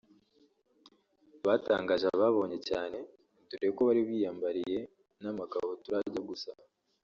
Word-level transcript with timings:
batangaje 1.47 2.05
abababonye 2.07 2.57
cyane 2.69 2.97
dore 3.49 3.67
ko 3.75 3.79
bari 3.87 4.01
biyambariye 4.09 4.79
n’amakabutura 5.21 5.97
ajya 6.03 6.21
gusa 6.29 6.51